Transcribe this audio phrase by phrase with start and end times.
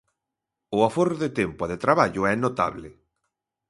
[0.77, 2.89] O aforro de tempo e de traballo é notable.